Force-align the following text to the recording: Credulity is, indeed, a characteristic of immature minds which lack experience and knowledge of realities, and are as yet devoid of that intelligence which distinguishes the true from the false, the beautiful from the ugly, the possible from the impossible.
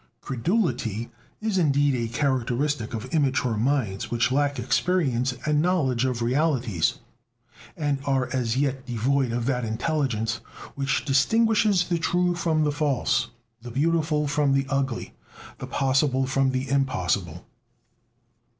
Credulity 0.21 1.11
is, 1.41 1.59
indeed, 1.59 1.93
a 1.93 2.11
characteristic 2.11 2.95
of 2.95 3.13
immature 3.13 3.55
minds 3.55 4.09
which 4.09 4.31
lack 4.31 4.57
experience 4.57 5.33
and 5.45 5.61
knowledge 5.61 6.05
of 6.05 6.23
realities, 6.23 6.95
and 7.77 7.99
are 8.03 8.27
as 8.33 8.57
yet 8.57 8.87
devoid 8.87 9.31
of 9.31 9.45
that 9.45 9.63
intelligence 9.63 10.37
which 10.73 11.05
distinguishes 11.05 11.87
the 11.87 11.99
true 11.99 12.33
from 12.33 12.63
the 12.63 12.71
false, 12.71 13.29
the 13.61 13.69
beautiful 13.69 14.27
from 14.27 14.53
the 14.53 14.65
ugly, 14.69 15.13
the 15.59 15.67
possible 15.67 16.25
from 16.25 16.49
the 16.49 16.67
impossible. 16.67 17.45